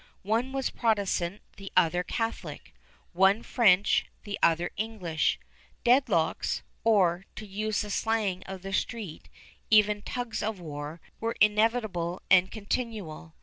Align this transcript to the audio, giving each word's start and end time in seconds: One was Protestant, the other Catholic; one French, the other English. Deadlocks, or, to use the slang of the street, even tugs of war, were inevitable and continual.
One 0.23 0.51
was 0.51 0.71
Protestant, 0.71 1.43
the 1.57 1.71
other 1.77 2.01
Catholic; 2.01 2.73
one 3.13 3.43
French, 3.43 4.05
the 4.23 4.39
other 4.41 4.71
English. 4.75 5.37
Deadlocks, 5.83 6.63
or, 6.83 7.25
to 7.35 7.45
use 7.45 7.81
the 7.83 7.91
slang 7.91 8.41
of 8.47 8.63
the 8.63 8.73
street, 8.73 9.29
even 9.69 10.01
tugs 10.01 10.41
of 10.41 10.59
war, 10.59 11.01
were 11.19 11.35
inevitable 11.39 12.23
and 12.31 12.49
continual. 12.49 13.35